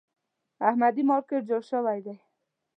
احمدي 0.69 1.03
مارکېټ 1.09 1.41
جوړ 1.49 1.61
شوی 1.71 1.99
دی. 2.05 2.15